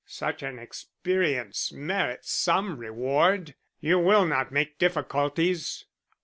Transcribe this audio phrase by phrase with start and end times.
[0.07, 3.53] Such an experience merits some reward.
[3.81, 5.85] You will not make difficulties?"